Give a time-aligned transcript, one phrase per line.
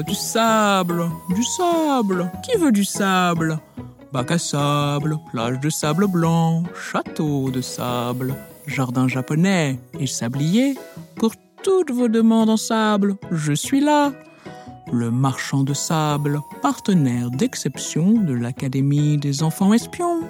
[0.00, 2.30] Oh, du sable, du sable.
[2.42, 3.58] Qui veut du sable?
[4.12, 8.34] Bac à sable, plage de sable blanc, château de sable,
[8.66, 10.74] jardin japonais et sablier.
[11.16, 11.32] Pour
[11.62, 14.12] toutes vos demandes en sable, je suis là.
[14.90, 20.22] Le marchand de sable, partenaire d'exception de l'Académie des enfants espions.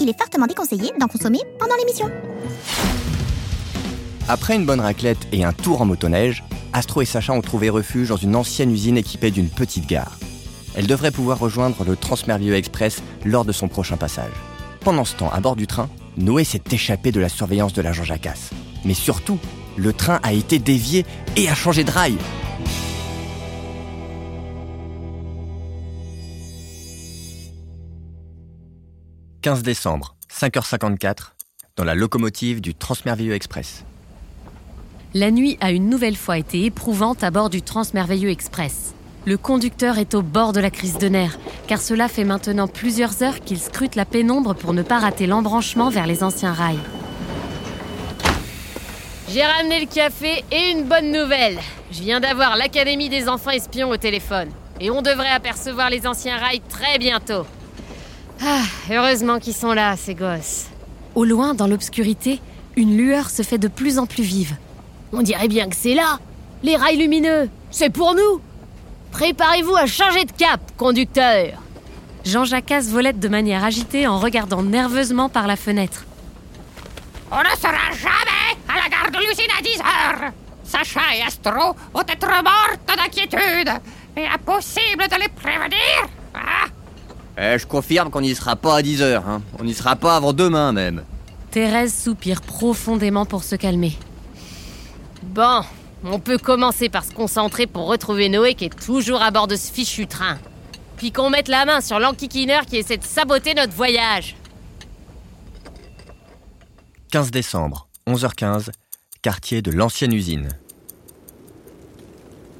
[0.00, 2.08] Il est fortement déconseillé d'en consommer pendant l'émission.
[4.28, 8.08] Après une bonne raclette et un tour en motoneige, Astro et Sacha ont trouvé refuge
[8.08, 10.18] dans une ancienne usine équipée d'une petite gare.
[10.74, 14.32] Elle devrait pouvoir rejoindre le Transmerveilleux Express lors de son prochain passage.
[14.80, 18.02] Pendant ce temps, à bord du train, Noé s'est échappé de la surveillance de l'agent
[18.02, 18.50] Jacasse.
[18.84, 19.38] Mais surtout,
[19.76, 22.16] le train a été dévié et a changé de rail.
[29.42, 31.34] «15 décembre, 5h54,
[31.76, 33.84] dans la locomotive du Transmerveilleux Express.
[35.16, 38.94] La nuit a une nouvelle fois été éprouvante à bord du Transmerveilleux Express.
[39.26, 43.22] Le conducteur est au bord de la crise de nerfs, car cela fait maintenant plusieurs
[43.22, 46.80] heures qu'il scrute la pénombre pour ne pas rater l'embranchement vers les anciens rails.
[49.28, 51.60] J'ai ramené le café et une bonne nouvelle.
[51.92, 54.48] Je viens d'avoir l'Académie des enfants espions au téléphone.
[54.80, 57.46] Et on devrait apercevoir les anciens rails très bientôt.
[58.44, 60.66] Ah, heureusement qu'ils sont là, ces gosses.
[61.14, 62.40] Au loin, dans l'obscurité,
[62.74, 64.56] une lueur se fait de plus en plus vive.
[65.16, 66.18] On dirait bien que c'est là
[66.62, 68.40] Les rails lumineux C'est pour nous
[69.12, 71.52] Préparez-vous à changer de cap, conducteur
[72.24, 76.04] Jean-Jacques volette de manière agitée en regardant nerveusement par la fenêtre.
[77.30, 80.30] On ne sera jamais à la gare de l'usine à 10 heures
[80.64, 83.70] Sacha et Astro vont être mortes d'inquiétude
[84.16, 86.66] Et impossible de les prévenir ah
[87.38, 89.28] Eh, je confirme qu'on n'y sera pas à 10 heures.
[89.28, 89.42] hein.
[89.60, 91.04] On n'y sera pas avant demain même.
[91.50, 93.96] Thérèse soupire profondément pour se calmer.
[95.34, 95.62] Bon,
[96.04, 99.56] on peut commencer par se concentrer pour retrouver Noé qui est toujours à bord de
[99.56, 100.38] ce fichu train.
[100.96, 104.36] Puis qu'on mette la main sur l'enquiquineur qui essaie de saboter notre voyage.
[107.10, 108.68] 15 décembre, 11h15,
[109.22, 110.50] quartier de l'ancienne usine.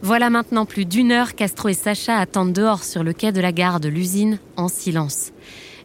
[0.00, 3.50] Voilà maintenant plus d'une heure qu'Astro et Sacha attendent dehors sur le quai de la
[3.50, 5.32] gare de l'usine, en silence.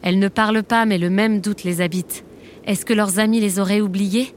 [0.02, 2.24] Elles ne parlent pas, mais le même doute les habite.
[2.64, 4.35] Est-ce que leurs amis les auraient oubliés?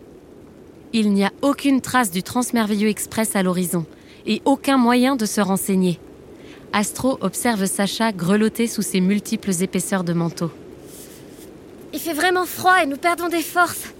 [0.92, 3.86] Il n'y a aucune trace du Transmerveilleux Express à l'horizon,
[4.26, 6.00] et aucun moyen de se renseigner.
[6.74, 10.52] Astro observe Sacha grelotter sous ses multiples épaisseurs de manteau.
[11.94, 13.94] Il fait vraiment froid et nous perdons des forces.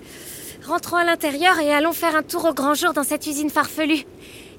[0.68, 4.06] Rentrons à l'intérieur et allons faire un tour au grand jour dans cette usine farfelue.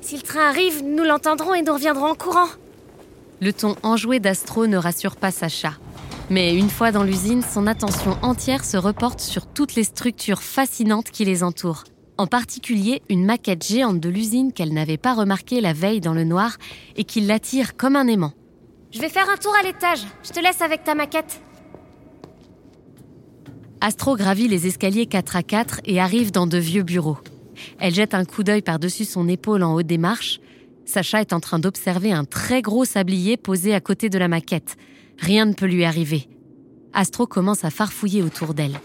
[0.01, 2.49] Si le train arrive, nous l'entendrons et nous reviendrons en courant.
[3.41, 5.73] Le ton enjoué d'Astro ne rassure pas Sacha.
[6.31, 11.11] Mais une fois dans l'usine, son attention entière se reporte sur toutes les structures fascinantes
[11.11, 11.85] qui les entourent.
[12.21, 16.25] En particulier, une maquette géante de l'usine qu'elle n'avait pas remarquée la veille dans le
[16.25, 16.59] noir
[16.95, 18.35] et qui l'attire comme un aimant.
[18.93, 20.03] Je vais faire un tour à l'étage.
[20.23, 21.41] Je te laisse avec ta maquette.
[23.81, 27.17] Astro gravit les escaliers 4 à 4 et arrive dans de vieux bureaux.
[27.79, 30.41] Elle jette un coup d'œil par-dessus son épaule en haut des marches.
[30.85, 34.77] Sacha est en train d'observer un très gros sablier posé à côté de la maquette.
[35.17, 36.29] Rien ne peut lui arriver.
[36.93, 38.79] Astro commence à farfouiller autour d'elle.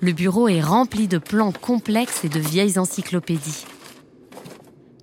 [0.00, 3.64] Le bureau est rempli de plans complexes et de vieilles encyclopédies.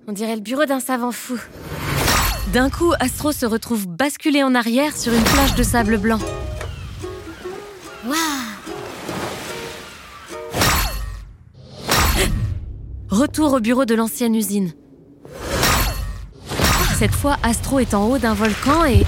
[0.06, 1.40] On dirait le bureau d'un savant fou.
[2.52, 6.20] D'un coup, Astro se retrouve basculé en arrière sur une plage de sable blanc.
[8.06, 8.14] Waouh
[13.08, 14.72] Retour au bureau de l'ancienne usine.
[16.98, 19.04] Cette fois, Astro est en haut d'un volcan et...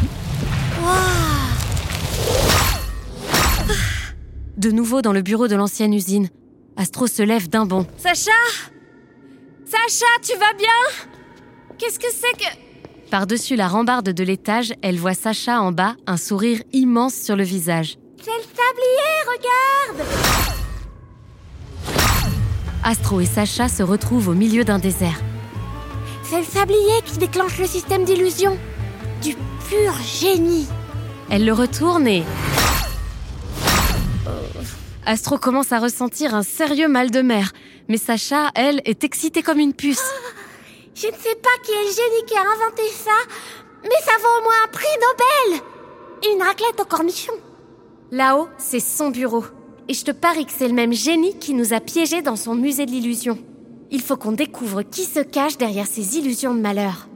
[4.56, 6.30] De nouveau dans le bureau de l'ancienne usine.
[6.78, 7.86] Astro se lève d'un bond.
[7.98, 8.30] Sacha
[9.66, 11.06] Sacha, tu vas bien?
[11.76, 13.10] Qu'est-ce que c'est que...
[13.10, 17.44] Par-dessus la rambarde de l'étage, elle voit Sacha en bas, un sourire immense sur le
[17.44, 17.98] visage.
[18.22, 20.08] C'est le tablier, regarde
[22.82, 25.20] Astro et Sacha se retrouvent au milieu d'un désert.
[26.22, 28.56] C'est le sablier qui déclenche le système d'illusion.
[29.22, 29.34] Du
[29.68, 30.66] pur génie.
[31.28, 32.22] Elle le retourne et...
[35.08, 37.52] Astro commence à ressentir un sérieux mal de mer,
[37.88, 40.02] mais Sacha, elle, est excitée comme une puce.
[40.96, 43.34] Je ne sais pas qui est le génie qui a inventé ça,
[43.84, 44.86] mais ça vaut au moins un prix
[45.52, 45.62] Nobel
[46.34, 47.34] Une raclette au cornichon
[48.10, 49.44] Là-haut, c'est son bureau.
[49.88, 52.56] Et je te parie que c'est le même génie qui nous a piégés dans son
[52.56, 53.38] musée de l'illusion.
[53.92, 57.08] Il faut qu'on découvre qui se cache derrière ces illusions de malheur.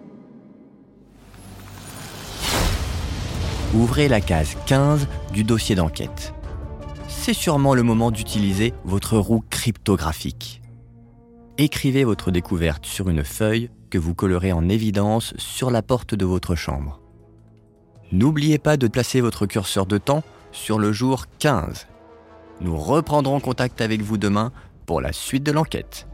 [3.74, 6.32] Ouvrez la case 15 du dossier d'enquête.
[7.22, 10.62] C'est sûrement le moment d'utiliser votre roue cryptographique.
[11.58, 16.24] Écrivez votre découverte sur une feuille que vous collerez en évidence sur la porte de
[16.24, 16.98] votre chambre.
[18.10, 21.88] N'oubliez pas de placer votre curseur de temps sur le jour 15.
[22.62, 24.50] Nous reprendrons contact avec vous demain
[24.86, 26.08] pour la suite de l'enquête.